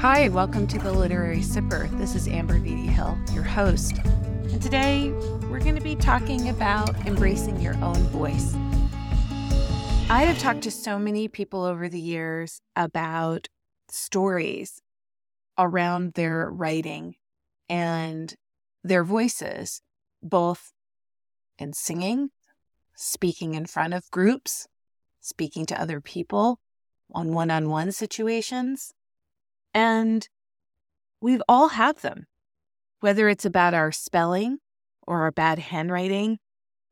Hi, 0.00 0.28
welcome 0.30 0.66
to 0.68 0.78
the 0.78 0.90
Literary 0.90 1.40
Sipper. 1.40 1.86
This 1.98 2.14
is 2.14 2.26
Amber 2.26 2.58
Beatty 2.58 2.86
Hill, 2.86 3.18
your 3.34 3.42
host. 3.42 3.98
And 3.98 4.62
today 4.62 5.10
we're 5.50 5.60
going 5.60 5.74
to 5.74 5.82
be 5.82 5.94
talking 5.94 6.48
about 6.48 7.06
embracing 7.06 7.60
your 7.60 7.74
own 7.84 7.98
voice. 8.04 8.54
I 10.08 10.22
have 10.22 10.38
talked 10.38 10.62
to 10.62 10.70
so 10.70 10.98
many 10.98 11.28
people 11.28 11.64
over 11.64 11.86
the 11.86 12.00
years 12.00 12.62
about 12.74 13.48
stories 13.90 14.80
around 15.58 16.14
their 16.14 16.48
writing 16.50 17.16
and 17.68 18.34
their 18.82 19.04
voices, 19.04 19.82
both 20.22 20.72
in 21.58 21.74
singing, 21.74 22.30
speaking 22.96 23.52
in 23.52 23.66
front 23.66 23.92
of 23.92 24.10
groups, 24.10 24.66
speaking 25.20 25.66
to 25.66 25.78
other 25.78 26.00
people 26.00 26.58
on 27.12 27.34
one 27.34 27.50
on 27.50 27.68
one 27.68 27.92
situations. 27.92 28.94
And 29.72 30.28
we've 31.20 31.42
all 31.48 31.68
had 31.68 31.98
them, 31.98 32.26
whether 33.00 33.28
it's 33.28 33.44
about 33.44 33.74
our 33.74 33.92
spelling 33.92 34.58
or 35.06 35.22
our 35.22 35.30
bad 35.30 35.58
handwriting 35.58 36.38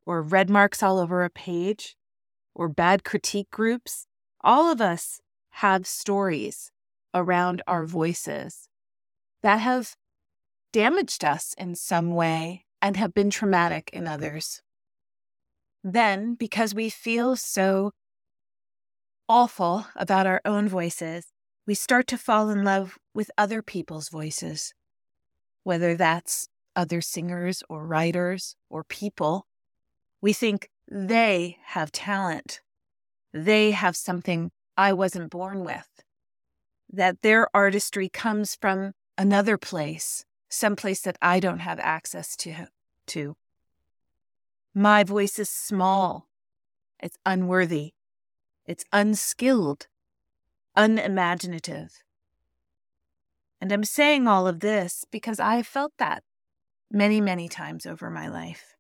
or 0.07 0.23
red 0.23 0.49
marks 0.49 0.83
all 0.83 0.99
over 0.99 1.25
a 1.25 1.31
page 1.31 1.97
or 2.55 2.69
bad 2.69 3.05
critique 3.05 3.51
groups. 3.51 4.07
All 4.43 4.71
of 4.71 4.81
us 4.81 5.21
have 5.51 5.87
stories 5.87 6.71
around 7.15 7.63
our 7.67 7.85
voices 7.85 8.69
that 9.43 9.61
have 9.61 9.97
damaged 10.73 11.25
us 11.25 11.55
in 11.59 11.75
some 11.75 12.11
way 12.15 12.65
and 12.81 12.97
have 12.97 13.15
been 13.15 13.31
traumatic 13.31 13.91
in 13.93 14.07
others. 14.07 14.63
Then, 15.83 16.35
because 16.35 16.75
we 16.75 16.91
feel 16.91 17.37
so 17.37 17.93
awful 19.29 19.87
about 19.97 20.27
our 20.27 20.41
own 20.45 20.69
voices, 20.69 21.27
we 21.69 21.75
start 21.75 22.07
to 22.07 22.17
fall 22.17 22.49
in 22.49 22.65
love 22.65 22.99
with 23.13 23.31
other 23.37 23.61
people's 23.61 24.09
voices, 24.09 24.73
whether 25.65 25.95
that's 25.95 26.49
other 26.75 27.03
singers 27.03 27.63
or 27.69 27.87
writers 27.87 28.57
or 28.71 28.83
people. 28.83 29.47
We 30.23 30.33
think 30.33 30.71
they 30.91 31.59
have 31.67 31.93
talent. 31.93 32.63
They 33.35 33.73
have 33.73 33.97
something 33.97 34.51
I 34.79 34.95
wasn't 34.95 35.29
born 35.29 35.63
with. 35.63 35.87
That 36.91 37.21
their 37.21 37.55
artistry 37.55 38.09
comes 38.09 38.57
from 38.59 38.95
another 39.19 39.59
place, 39.59 40.25
some 40.49 40.75
place 40.75 41.03
that 41.03 41.19
I 41.21 41.39
don't 41.39 41.59
have 41.59 41.79
access 41.81 42.35
to. 42.37 42.69
to. 43.09 43.37
My 44.75 45.05
voice 45.05 45.39
is 45.39 45.51
small. 45.51 46.29
It's 46.99 47.19
unworthy. 47.27 47.93
It's 48.65 48.87
unskilled, 48.91 49.87
unimaginative. 50.79 52.03
And 53.61 53.73
I'm 53.73 53.85
saying 53.85 54.29
all 54.29 54.47
of 54.47 54.61
this 54.61 55.05
because 55.11 55.41
I 55.41 55.63
felt 55.63 55.93
that 55.99 56.23
many, 56.91 57.21
many 57.21 57.49
times 57.49 57.85
over 57.85 58.09
my 58.09 58.29
life. 58.29 58.77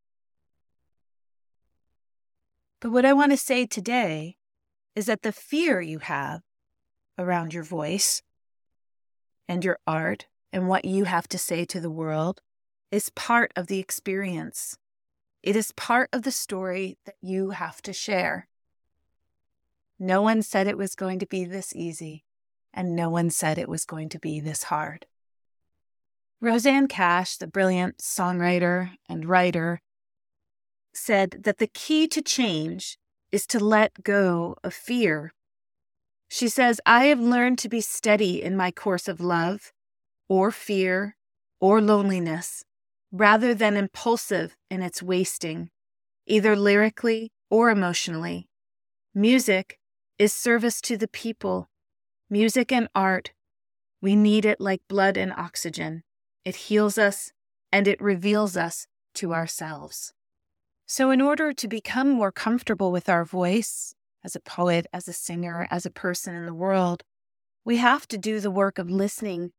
But 2.81 2.93
what 2.93 3.05
I 3.05 3.13
want 3.13 3.33
to 3.33 3.37
say 3.37 3.67
today 3.67 4.37
is 4.95 5.07
that 5.07 5.23
the 5.23 5.33
fear 5.33 5.81
you 5.81 5.99
have 5.99 6.43
around 7.19 7.53
your 7.53 7.65
voice 7.65 8.23
and 9.49 9.65
your 9.65 9.79
art 9.87 10.27
and 10.53 10.69
what 10.69 10.85
you 10.85 11.05
have 11.05 11.27
to 11.29 11.39
say 11.39 11.65
to 11.65 11.81
the 11.81 11.91
world 11.91 12.41
is 12.93 13.11
part 13.11 13.53
of 13.57 13.67
the 13.67 13.81
experience. 13.81 14.79
It 15.43 15.57
is 15.57 15.73
part 15.73 16.09
of 16.13 16.23
the 16.23 16.31
story 16.31 16.99
that 17.05 17.17
you 17.21 17.51
have 17.51 17.83
to 17.83 17.93
share. 17.93 18.48
No 19.99 20.23
one 20.23 20.43
said 20.43 20.67
it 20.67 20.79
was 20.79 20.95
going 20.95 21.19
to 21.19 21.27
be 21.27 21.45
this 21.45 21.75
easy, 21.75 22.25
and 22.73 22.95
no 22.95 23.11
one 23.11 23.31
said 23.31 23.59
it 23.59 23.69
was 23.69 23.85
going 23.85 24.09
to 24.11 24.19
be 24.19 24.41
this 24.41 24.65
hard. 24.65 25.07
Roseanne 26.41 26.87
Cash, 26.87 27.37
the 27.37 27.49
brilliant 27.49 27.99
songwriter 27.99 28.93
and 29.09 29.29
writer, 29.29 29.81
said 30.95 31.42
that 31.42 31.58
the 31.58 31.67
key 31.67 32.07
to 32.08 32.23
change 32.23 32.97
is 33.33 33.47
to 33.48 33.58
let 33.58 34.05
go 34.05 34.57
of 34.63 34.73
fear. 34.73 35.33
She 36.29 36.48
says, 36.48 36.81
I 36.87 37.07
have 37.07 37.19
learned 37.20 37.58
to 37.61 37.69
be 37.69 37.81
steady 37.81 38.42
in 38.42 38.57
my 38.57 38.70
course 38.70 39.08
of 39.08 39.20
love, 39.20 39.73
or 40.29 40.53
fear, 40.53 41.17
or 41.61 41.81
loneliness, 41.81 42.64
rather 43.11 43.53
than 43.53 43.77
impulsive 43.77 44.57
in 44.70 44.83
its 44.83 45.03
wasting, 45.03 45.70
either 46.27 46.55
lyrically 46.55 47.33
or 47.51 47.70
emotionally. 47.70 48.48
Music 49.14 49.77
is 50.18 50.33
service 50.33 50.80
to 50.80 50.96
the 50.96 51.08
people. 51.08 51.68
Music 52.29 52.73
and 52.73 52.89
art, 52.95 53.33
we 54.02 54.17
need 54.17 54.45
it 54.45 54.61
like 54.61 54.83
blood 54.89 55.17
and 55.17 55.33
oxygen. 55.33 56.02
It 56.45 56.56
heals 56.56 56.98
us 56.98 57.33
and 57.73 57.86
it 57.86 58.01
reveals 58.01 58.57
us 58.57 58.86
to 59.14 59.33
ourselves. 59.33 60.12
So, 60.86 61.11
in 61.11 61.20
order 61.20 61.52
to 61.52 61.68
become 61.68 62.11
more 62.11 62.33
comfortable 62.33 62.90
with 62.90 63.08
our 63.08 63.24
voice 63.24 63.95
as 64.24 64.34
a 64.34 64.40
poet, 64.40 64.86
as 64.92 65.07
a 65.07 65.12
singer, 65.12 65.68
as 65.70 65.86
a 65.86 65.90
person 65.90 66.34
in 66.34 66.46
the 66.46 66.55
world, 66.55 67.02
we 67.64 67.77
have 67.77 68.08
to 68.08 68.18
do 68.18 68.40
the 68.40 68.51
work 68.51 68.78
of 68.78 68.90
listening 68.90 69.52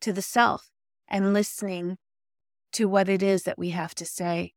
to 0.00 0.12
the 0.12 0.22
self 0.22 0.70
and 1.08 1.32
listening 1.32 1.98
to 2.72 2.88
what 2.88 3.08
it 3.08 3.22
is 3.22 3.44
that 3.44 3.58
we 3.58 3.70
have 3.70 3.94
to 3.94 4.04
say. 4.06 4.54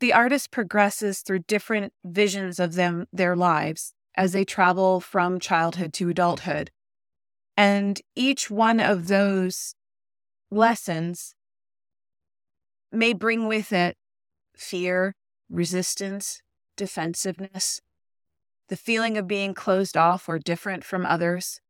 The 0.00 0.12
artist 0.12 0.50
progresses 0.50 1.20
through 1.20 1.40
different 1.40 1.92
visions 2.04 2.58
of 2.58 2.74
them 2.74 3.06
their 3.12 3.36
lives 3.36 3.92
as 4.16 4.32
they 4.32 4.44
travel 4.44 5.00
from 5.00 5.40
childhood 5.40 5.92
to 5.94 6.08
adulthood. 6.08 6.70
And 7.56 8.00
each 8.14 8.50
one 8.50 8.80
of 8.80 9.08
those 9.08 9.74
lessons 10.50 11.34
may 12.90 13.12
bring 13.12 13.46
with 13.46 13.72
it 13.72 13.96
fear, 14.56 15.14
resistance, 15.50 16.42
defensiveness, 16.76 17.80
the 18.68 18.76
feeling 18.76 19.16
of 19.16 19.26
being 19.26 19.54
closed 19.54 19.96
off 19.96 20.28
or 20.28 20.38
different 20.38 20.84
from 20.84 21.04
others, 21.04 21.60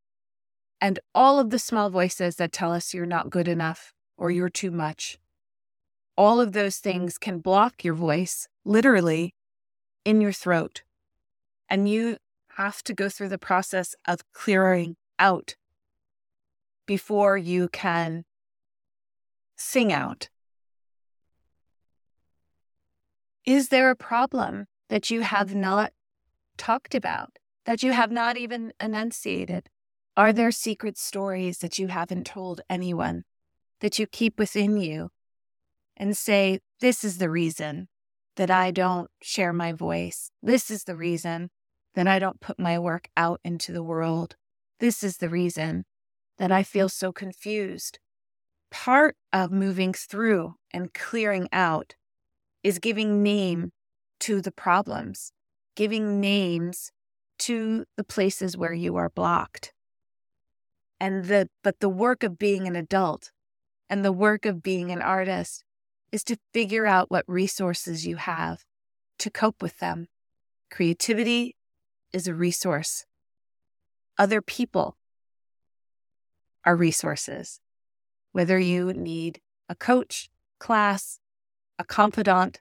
and 0.81 0.99
all 1.15 1.39
of 1.39 1.51
the 1.51 1.59
small 1.59 1.91
voices 1.91 2.37
that 2.37 2.53
tell 2.53 2.73
us 2.73 2.93
you're 2.93 3.07
not 3.07 3.31
good 3.31 3.49
enough 3.49 3.93
or 4.17 4.31
you're 4.31 4.49
too 4.49 4.71
much. 4.71 5.19
All 6.17 6.41
of 6.41 6.53
those 6.53 6.79
things 6.79 7.19
can 7.19 7.39
block 7.39 7.85
your 7.85 7.95
voice, 7.95 8.49
literally, 8.65 9.35
in 10.05 10.21
your 10.21 10.33
throat. 10.33 10.83
And 11.69 11.89
you 11.89 12.19
have 12.63 12.83
to 12.85 12.95
go 12.95 13.09
through 13.09 13.29
the 13.29 13.39
process 13.39 13.97
of 14.07 14.21
clearing 14.33 14.95
out 15.19 15.57
before 16.87 17.37
you 17.37 17.69
can 17.69 18.25
sing 19.57 19.93
out. 19.93 20.29
Is 23.45 23.69
there 23.69 23.91
a 23.91 23.97
problem 23.97 24.67
that 24.89 25.11
you 25.11 25.23
have 25.23 25.57
not 25.57 25.93
talked 26.57 26.95
about, 26.95 27.31
that 27.65 27.83
you 27.83 27.91
have 27.91 28.13
not 28.13 28.37
even 28.37 28.73
enunciated? 28.81 29.69
Are 30.17 30.33
there 30.33 30.53
secret 30.53 30.97
stories 30.97 31.59
that 31.59 31.81
you 31.81 31.89
haven't 31.89 32.27
told 32.27 32.61
anyone 32.71 33.25
that 33.81 33.99
you 33.99 34.07
keep 34.07 34.39
within 34.39 34.77
you 34.77 35.11
and 35.97 36.17
say, 36.17 36.61
This 36.81 37.03
is 37.03 37.19
the 37.19 37.31
reason 37.31 37.89
that 38.37 38.53
I 38.53 38.71
don't 38.71 39.11
share 39.21 39.53
my 39.53 39.73
voice. 39.73 40.31
This 40.41 40.71
is 40.71 40.85
the 40.85 40.95
reason 40.95 41.51
that 41.95 42.07
I 42.07 42.19
don't 42.19 42.41
put 42.41 42.59
my 42.59 42.79
work 42.79 43.09
out 43.17 43.41
into 43.45 43.73
the 43.73 43.83
world. 43.83 44.37
This 44.81 45.03
is 45.03 45.19
the 45.19 45.29
reason 45.29 45.85
that 46.39 46.51
I 46.51 46.63
feel 46.63 46.89
so 46.89 47.13
confused. 47.13 47.99
Part 48.71 49.17
of 49.33 49.53
moving 49.53 49.93
through 49.93 50.55
and 50.73 50.95
clearing 50.95 51.49
out 51.53 51.95
is 52.63 52.79
giving 52.79 53.23
name 53.23 53.73
to 54.21 54.41
the 54.41 54.53
problems, 54.53 55.33
giving 55.77 56.21
names 56.21 56.93
to 57.41 57.85
the 57.97 58.05
places 58.05 58.57
where 58.57 58.73
you 58.73 58.97
are 58.97 59.11
blocked. 59.11 59.73
And 61.01 61.25
the 61.25 61.49
but 61.63 61.81
the 61.81 61.89
work 61.89 62.23
of 62.23 62.39
being 62.39 62.67
an 62.67 62.77
adult 62.77 63.33
and 63.91 64.05
the 64.05 64.13
work 64.13 64.47
of 64.47 64.63
being 64.63 64.91
an 64.93 65.03
artist 65.03 65.65
is 66.13 66.23
to 66.25 66.39
figure 66.53 66.87
out 66.87 67.11
what 67.11 67.25
resources 67.27 68.07
you 68.07 68.17
have 68.17 68.65
to 69.19 69.31
cope 69.31 69.61
with 69.61 69.79
them. 69.79 70.07
Creativity 70.71 71.57
is 72.13 72.27
a 72.27 72.35
resource. 72.35 73.07
Other 74.19 74.43
people 74.43 74.97
are 76.65 76.77
resources. 76.77 77.61
Whether 78.33 78.59
you 78.59 78.93
need 78.93 79.41
a 79.69 79.75
coach, 79.75 80.31
class, 80.59 81.19
a 81.79 81.85
confidant, 81.85 82.61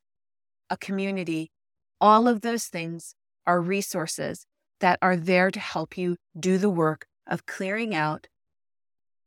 a 0.70 0.78
community, 0.78 1.52
all 2.00 2.28
of 2.28 2.42
those 2.42 2.66
things 2.66 3.16
are 3.46 3.62
resources 3.62 4.46
that 4.80 4.98
are 5.02 5.16
there 5.16 5.52
to 5.52 5.60
help 5.60 5.98
you 5.98 6.18
do 6.38 6.58
the 6.58 6.70
work 6.70 7.06
of 7.28 7.46
clearing 7.46 7.94
out 7.94 8.28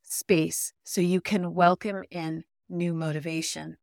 space 0.03 0.73
so 0.85 1.01
you 1.01 1.21
can 1.21 1.55
welcome 1.55 2.05
in 2.11 2.45
new 2.69 2.93
motivation. 2.93 3.77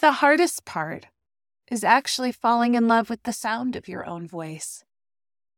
The 0.00 0.12
hardest 0.12 0.64
part 0.64 1.06
is 1.70 1.84
actually 1.84 2.32
falling 2.32 2.74
in 2.74 2.88
love 2.88 3.08
with 3.08 3.22
the 3.22 3.32
sound 3.32 3.76
of 3.76 3.88
your 3.88 4.06
own 4.06 4.28
voice. 4.28 4.84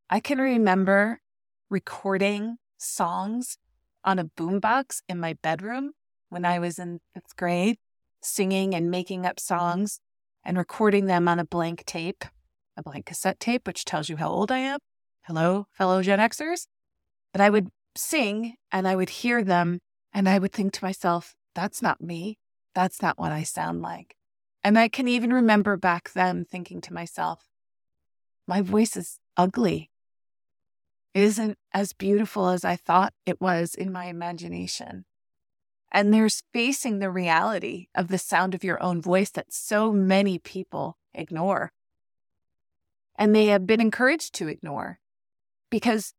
I 0.09 0.21
can 0.21 0.39
remember 0.39 1.21
recording 1.69 2.59
songs 2.79 3.59
on 4.05 4.21
a 4.21 4.25
boombox 4.25 5.03
in 5.09 5.19
my 5.19 5.33
bedroom 5.43 5.95
when 6.29 6.45
I 6.45 6.61
was 6.61 6.79
in 6.79 7.01
fifth 7.13 7.35
grade, 7.35 7.79
singing 8.23 8.73
and 8.73 8.89
making 8.89 9.27
up 9.27 9.41
songs 9.41 9.99
and 10.45 10.57
recording 10.57 11.07
them 11.07 11.27
on 11.27 11.41
a 11.41 11.45
blank 11.45 11.85
tape, 11.87 12.25
a 12.77 12.85
blank 12.85 13.07
cassette 13.07 13.41
tape, 13.41 13.67
which 13.67 13.85
tells 13.85 14.09
you 14.09 14.17
how 14.17 14.29
old 14.29 14.53
I 14.53 14.59
am. 14.59 14.79
Hello, 15.23 15.67
fellow 15.73 16.01
Gen 16.03 16.21
Xers. 16.21 16.69
But 17.33 17.41
I 17.41 17.51
would 17.51 17.71
sing 17.97 18.55
and 18.71 18.87
I 18.87 18.95
would 18.95 19.11
hear 19.11 19.43
them 19.43 19.81
and 20.13 20.29
I 20.29 20.39
would 20.39 20.53
think 20.53 20.73
to 20.75 20.85
myself, 20.85 21.35
that's 21.53 21.83
not 21.83 22.01
me. 22.01 22.39
That's 22.77 23.03
not 23.03 23.19
what 23.19 23.33
I 23.33 23.43
sound 23.43 23.83
like. 23.83 24.15
And 24.63 24.79
I 24.79 24.87
can 24.87 25.09
even 25.09 25.33
remember 25.33 25.77
back 25.77 26.13
then 26.13 26.45
thinking 26.45 26.81
to 26.83 26.95
myself, 26.95 27.49
my 28.47 28.63
voice 28.63 28.97
is 28.97 29.19
ugly. 29.37 29.91
Isn't 31.17 31.57
as 31.73 31.95
beautiful 31.95 32.49
as 32.49 32.63
I 32.63 32.77
thought 32.77 33.15
it 33.25 33.41
was 33.41 33.75
in 33.75 33.91
my 33.91 34.05
imagination. 34.05 35.07
And 35.91 36.13
there's 36.13 36.43
facing 36.53 36.99
the 36.99 37.11
reality 37.11 37.87
of 37.95 38.09
the 38.09 38.19
sound 38.19 38.55
of 38.55 38.63
your 38.63 38.83
own 38.83 39.01
voice 39.01 39.31
that 39.31 39.51
so 39.51 39.95
many 39.95 40.39
people 40.39 40.99
ignore. 41.15 41.73
And 43.19 43.35
they 43.35 43.47
have 43.47 43.67
been 43.67 43.81
encouraged 43.81 44.35
to 44.35 44.49
ignore 44.49 45.01
because 45.71 46.13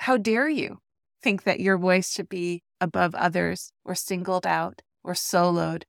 how 0.00 0.18
dare 0.18 0.50
you 0.50 0.82
think 1.22 1.44
that 1.44 1.60
your 1.60 1.78
voice 1.78 2.12
should 2.12 2.28
be 2.28 2.62
above 2.78 3.14
others 3.14 3.72
or 3.86 3.94
singled 3.94 4.46
out 4.46 4.82
or 5.02 5.14
soloed 5.14 5.84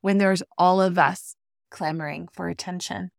when 0.00 0.18
there's 0.18 0.42
all 0.58 0.82
of 0.82 0.98
us 0.98 1.36
clamoring 1.70 2.26
for 2.32 2.48
attention? 2.48 3.12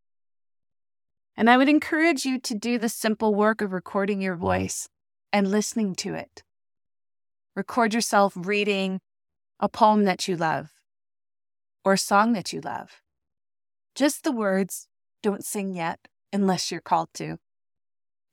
And 1.39 1.51
I 1.51 1.57
would 1.57 1.69
encourage 1.69 2.25
you 2.25 2.39
to 2.39 2.55
do 2.55 2.79
the 2.79 2.89
simple 2.89 3.35
work 3.35 3.61
of 3.61 3.71
recording 3.71 4.21
your 4.21 4.35
voice 4.35 4.89
and 5.31 5.51
listening 5.51 5.93
to 5.97 6.15
it. 6.15 6.41
Record 7.55 7.93
yourself 7.93 8.33
reading 8.35 9.01
a 9.59 9.69
poem 9.69 10.03
that 10.05 10.27
you 10.27 10.35
love 10.35 10.71
or 11.85 11.93
a 11.93 11.97
song 11.97 12.33
that 12.33 12.51
you 12.51 12.59
love. 12.59 13.01
Just 13.93 14.23
the 14.23 14.31
words, 14.31 14.87
don't 15.21 15.45
sing 15.45 15.75
yet 15.75 16.07
unless 16.33 16.71
you're 16.71 16.81
called 16.81 17.09
to. 17.13 17.37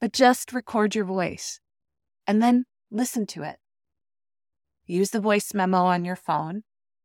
But 0.01 0.15
just 0.15 0.55
record 0.55 0.95
your 0.95 1.05
voice 1.05 1.61
and 2.27 2.43
then 2.43 2.65
listen 2.91 3.27
to 3.29 3.43
it. 3.43 3.57
Use 4.87 5.11
the 5.11 5.21
voice 5.21 5.53
memo 5.53 5.85
on 5.85 6.07
your 6.07 6.17
phone 6.17 6.63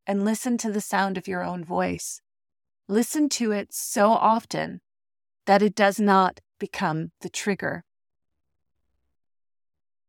and 0.07 0.24
listen 0.24 0.57
to 0.60 0.72
the 0.72 0.81
sound 0.81 1.18
of 1.18 1.28
your 1.28 1.44
own 1.44 1.63
voice. 1.63 2.22
Listen 2.88 3.28
to 3.30 3.51
it 3.51 3.74
so 3.74 4.12
often 4.12 4.80
that 5.50 5.63
it 5.63 5.74
does 5.74 6.00
not 6.00 6.42
become 6.60 7.10
the 7.22 7.30
trigger. 7.30 7.84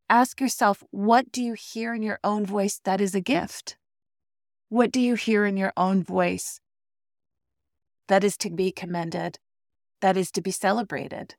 Ask 0.07 0.39
yourself, 0.39 0.83
what 0.91 1.31
do 1.31 1.41
you 1.41 1.55
hear 1.55 1.95
in 1.95 2.03
your 2.03 2.19
own 2.23 2.45
voice 2.45 2.79
that 2.83 3.01
is 3.01 3.15
a 3.15 3.21
gift? 3.21 3.75
What 4.69 4.91
do 4.91 5.01
you 5.01 5.15
hear 5.15 5.47
in 5.47 5.57
your 5.57 5.73
own 5.75 6.03
voice 6.03 6.59
that 8.07 8.23
is 8.23 8.37
to 8.37 8.51
be 8.51 8.71
commended, 8.71 9.39
that 10.01 10.15
is 10.15 10.29
to 10.33 10.41
be 10.41 10.51
celebrated? 10.51 11.33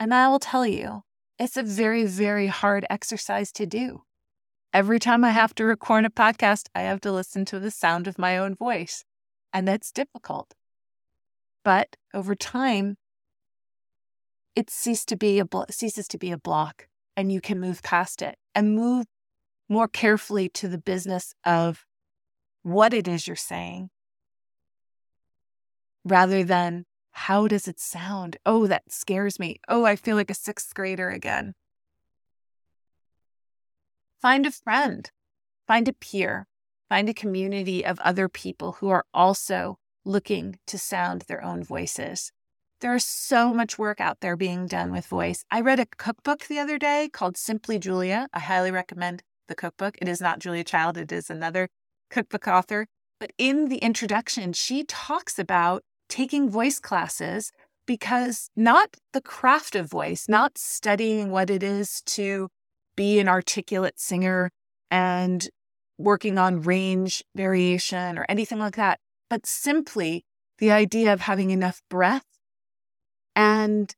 And 0.00 0.14
I 0.14 0.28
will 0.28 0.38
tell 0.38 0.66
you, 0.66 1.02
it's 1.38 1.58
a 1.58 1.62
very, 1.62 2.06
very 2.06 2.46
hard 2.46 2.86
exercise 2.88 3.52
to 3.52 3.66
do. 3.66 4.04
Every 4.72 4.98
time 4.98 5.26
I 5.26 5.30
have 5.32 5.54
to 5.56 5.66
record 5.66 6.06
a 6.06 6.08
podcast, 6.08 6.70
I 6.74 6.80
have 6.84 7.02
to 7.02 7.12
listen 7.12 7.44
to 7.44 7.60
the 7.60 7.70
sound 7.70 8.08
of 8.08 8.18
my 8.18 8.38
own 8.38 8.54
voice, 8.54 9.04
and 9.52 9.68
that's 9.68 9.92
difficult. 9.92 10.54
But 11.64 11.96
over 12.12 12.34
time, 12.34 12.96
it 14.54 14.70
ceases 14.70 15.04
to 15.06 15.16
be 15.16 15.38
a 15.38 15.44
blo- 15.44 15.64
ceases 15.70 16.06
to 16.08 16.18
be 16.18 16.30
a 16.30 16.38
block, 16.38 16.88
and 17.16 17.32
you 17.32 17.40
can 17.40 17.58
move 17.58 17.82
past 17.82 18.22
it 18.22 18.36
and 18.54 18.76
move 18.76 19.06
more 19.68 19.88
carefully 19.88 20.48
to 20.50 20.68
the 20.68 20.78
business 20.78 21.34
of 21.44 21.86
what 22.62 22.92
it 22.92 23.08
is 23.08 23.26
you're 23.26 23.34
saying, 23.34 23.90
rather 26.04 26.44
than 26.44 26.84
how 27.12 27.48
does 27.48 27.66
it 27.66 27.80
sound? 27.80 28.36
Oh, 28.44 28.66
that 28.66 28.92
scares 28.92 29.38
me. 29.38 29.56
Oh, 29.68 29.84
I 29.84 29.96
feel 29.96 30.16
like 30.16 30.30
a 30.30 30.34
sixth 30.34 30.74
grader 30.74 31.10
again. 31.10 31.54
Find 34.20 34.46
a 34.46 34.50
friend, 34.50 35.10
find 35.66 35.88
a 35.88 35.92
peer, 35.92 36.46
find 36.88 37.08
a 37.08 37.14
community 37.14 37.84
of 37.84 38.00
other 38.00 38.28
people 38.28 38.72
who 38.72 38.88
are 38.88 39.04
also 39.14 39.78
looking 40.04 40.58
to 40.66 40.78
sound 40.78 41.22
their 41.22 41.42
own 41.42 41.62
voices. 41.62 42.32
There's 42.80 43.04
so 43.04 43.54
much 43.54 43.78
work 43.78 44.00
out 44.00 44.20
there 44.20 44.36
being 44.36 44.66
done 44.66 44.92
with 44.92 45.06
voice. 45.06 45.44
I 45.50 45.60
read 45.60 45.80
a 45.80 45.86
cookbook 45.86 46.46
the 46.46 46.58
other 46.58 46.78
day 46.78 47.08
called 47.12 47.36
Simply 47.36 47.78
Julia. 47.78 48.28
I 48.34 48.40
highly 48.40 48.70
recommend 48.70 49.22
the 49.48 49.54
cookbook. 49.54 49.96
It 50.00 50.08
is 50.08 50.20
not 50.20 50.38
Julia 50.38 50.64
Child, 50.64 50.98
it 50.98 51.12
is 51.12 51.30
another 51.30 51.68
cookbook 52.10 52.46
author. 52.46 52.86
But 53.20 53.32
in 53.38 53.68
the 53.68 53.78
introduction, 53.78 54.52
she 54.52 54.84
talks 54.84 55.38
about 55.38 55.82
taking 56.08 56.50
voice 56.50 56.78
classes 56.78 57.52
because 57.86 58.50
not 58.56 58.96
the 59.12 59.20
craft 59.20 59.74
of 59.76 59.90
voice, 59.90 60.26
not 60.28 60.58
studying 60.58 61.30
what 61.30 61.50
it 61.50 61.62
is 61.62 62.02
to 62.02 62.48
be 62.96 63.18
an 63.18 63.28
articulate 63.28 63.98
singer 63.98 64.50
and 64.90 65.48
working 65.98 66.38
on 66.38 66.62
range 66.62 67.22
variation 67.34 68.18
or 68.18 68.26
anything 68.28 68.58
like 68.58 68.76
that, 68.76 68.98
but 69.34 69.46
simply 69.46 70.24
the 70.58 70.70
idea 70.70 71.12
of 71.12 71.22
having 71.22 71.50
enough 71.50 71.82
breath 71.90 72.38
and 73.34 73.96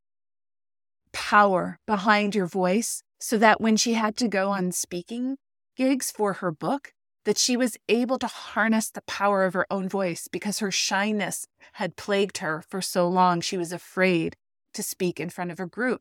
power 1.12 1.78
behind 1.86 2.34
your 2.34 2.46
voice 2.46 3.02
so 3.20 3.36
that 3.36 3.60
when 3.60 3.76
she 3.76 3.92
had 3.92 4.16
to 4.16 4.28
go 4.28 4.48
on 4.50 4.72
speaking 4.72 5.36
gigs 5.76 6.10
for 6.10 6.32
her 6.40 6.50
book 6.50 6.94
that 7.26 7.36
she 7.36 7.54
was 7.54 7.76
able 7.86 8.18
to 8.18 8.26
harness 8.26 8.88
the 8.88 9.02
power 9.02 9.44
of 9.44 9.52
her 9.52 9.66
own 9.70 9.90
voice 9.90 10.26
because 10.26 10.60
her 10.60 10.70
shyness 10.70 11.46
had 11.74 11.96
plagued 11.96 12.38
her 12.38 12.64
for 12.70 12.80
so 12.80 13.06
long. 13.06 13.42
She 13.42 13.58
was 13.58 13.72
afraid 13.72 14.36
to 14.72 14.82
speak 14.82 15.20
in 15.20 15.28
front 15.28 15.50
of 15.50 15.60
a 15.60 15.66
group. 15.66 16.00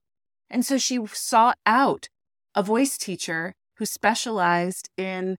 And 0.49 0.65
so 0.65 0.77
she 0.77 0.97
sought 1.07 1.57
out 1.65 2.07
a 2.55 2.63
voice 2.63 2.97
teacher 2.97 3.53
who 3.79 3.85
specialized 3.85 4.89
in 4.95 5.35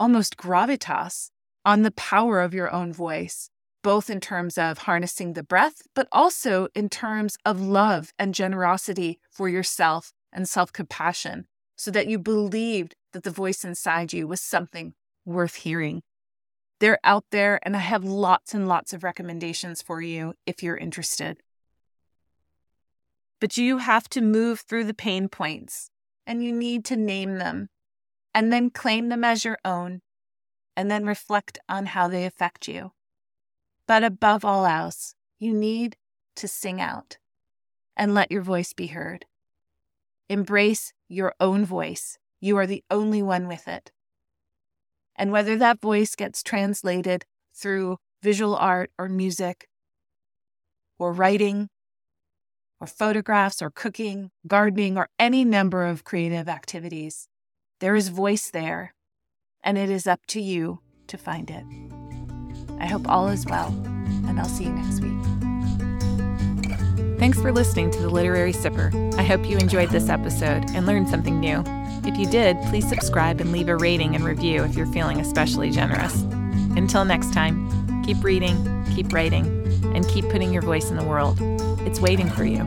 almost 0.00 0.38
gravitas 0.38 1.28
on 1.64 1.82
the 1.82 1.90
power 1.90 2.40
of 2.40 2.54
your 2.54 2.72
own 2.72 2.92
voice, 2.92 3.50
both 3.82 4.10
in 4.10 4.20
terms 4.20 4.58
of 4.58 4.78
harnessing 4.78 5.32
the 5.32 5.42
breath, 5.42 5.82
but 5.94 6.08
also 6.12 6.68
in 6.74 6.88
terms 6.88 7.36
of 7.44 7.60
love 7.60 8.12
and 8.18 8.34
generosity 8.34 9.18
for 9.30 9.48
yourself 9.48 10.12
and 10.32 10.48
self 10.48 10.72
compassion, 10.72 11.46
so 11.76 11.90
that 11.90 12.06
you 12.06 12.18
believed 12.18 12.94
that 13.12 13.22
the 13.22 13.30
voice 13.30 13.64
inside 13.64 14.12
you 14.12 14.26
was 14.26 14.40
something 14.40 14.94
worth 15.24 15.56
hearing. 15.56 16.02
They're 16.80 16.98
out 17.04 17.26
there, 17.30 17.60
and 17.62 17.76
I 17.76 17.80
have 17.80 18.04
lots 18.04 18.54
and 18.54 18.66
lots 18.66 18.92
of 18.92 19.04
recommendations 19.04 19.82
for 19.82 20.02
you 20.02 20.34
if 20.46 20.62
you're 20.62 20.76
interested. 20.76 21.38
But 23.40 23.56
you 23.56 23.78
have 23.78 24.08
to 24.10 24.20
move 24.20 24.60
through 24.60 24.84
the 24.84 24.94
pain 24.94 25.28
points, 25.28 25.90
and 26.26 26.42
you 26.42 26.52
need 26.52 26.84
to 26.86 26.96
name 26.96 27.38
them 27.38 27.68
and 28.34 28.52
then 28.52 28.70
claim 28.70 29.08
them 29.08 29.24
as 29.24 29.44
your 29.44 29.58
own 29.64 30.00
and 30.76 30.90
then 30.90 31.04
reflect 31.04 31.58
on 31.68 31.86
how 31.86 32.08
they 32.08 32.24
affect 32.24 32.68
you. 32.68 32.92
But 33.86 34.04
above 34.04 34.44
all 34.44 34.64
else, 34.64 35.14
you 35.38 35.52
need 35.52 35.96
to 36.36 36.48
sing 36.48 36.80
out 36.80 37.18
and 37.96 38.14
let 38.14 38.30
your 38.30 38.42
voice 38.42 38.72
be 38.72 38.88
heard. 38.88 39.26
Embrace 40.28 40.92
your 41.08 41.34
own 41.40 41.64
voice. 41.64 42.18
You 42.40 42.56
are 42.56 42.66
the 42.66 42.84
only 42.90 43.22
one 43.22 43.48
with 43.48 43.68
it. 43.68 43.92
And 45.14 45.30
whether 45.30 45.56
that 45.56 45.80
voice 45.80 46.16
gets 46.16 46.42
translated 46.42 47.26
through 47.54 47.98
visual 48.22 48.56
art 48.56 48.90
or 48.98 49.08
music 49.08 49.68
or 50.98 51.12
writing 51.12 51.68
or 52.80 52.86
photographs 52.86 53.60
or 53.60 53.70
cooking, 53.70 54.30
gardening, 54.46 54.96
or 54.96 55.08
any 55.18 55.44
number 55.44 55.84
of 55.84 56.04
creative 56.04 56.48
activities, 56.48 57.28
there 57.80 57.94
is 57.94 58.08
voice 58.08 58.50
there 58.50 58.94
and 59.62 59.78
it 59.78 59.90
is 59.90 60.06
up 60.06 60.26
to 60.26 60.40
you 60.40 60.80
to 61.06 61.16
find 61.16 61.50
it. 61.50 61.64
I 62.80 62.86
hope 62.86 63.08
all 63.08 63.28
is 63.28 63.46
well, 63.46 63.68
and 64.26 64.40
I'll 64.40 64.46
see 64.46 64.64
you 64.64 64.72
next 64.72 65.00
week. 65.00 65.12
Thanks 67.18 67.40
for 67.40 67.52
listening 67.52 67.90
to 67.92 68.00
The 68.00 68.08
Literary 68.08 68.52
Sipper. 68.52 69.14
I 69.16 69.22
hope 69.22 69.48
you 69.48 69.56
enjoyed 69.56 69.90
this 69.90 70.08
episode 70.08 70.64
and 70.70 70.86
learned 70.86 71.08
something 71.08 71.38
new. 71.38 71.62
If 72.04 72.18
you 72.18 72.26
did, 72.26 72.56
please 72.62 72.88
subscribe 72.88 73.40
and 73.40 73.52
leave 73.52 73.68
a 73.68 73.76
rating 73.76 74.16
and 74.16 74.24
review 74.24 74.64
if 74.64 74.74
you're 74.74 74.86
feeling 74.86 75.20
especially 75.20 75.70
generous. 75.70 76.22
Until 76.76 77.04
next 77.04 77.32
time, 77.32 78.02
keep 78.02 78.24
reading, 78.24 78.84
keep 78.94 79.12
writing, 79.12 79.46
and 79.94 80.08
keep 80.08 80.28
putting 80.30 80.52
your 80.52 80.62
voice 80.62 80.90
in 80.90 80.96
the 80.96 81.04
world. 81.04 81.38
It's 81.86 82.00
waiting 82.00 82.28
for 82.28 82.44
you. 82.44 82.62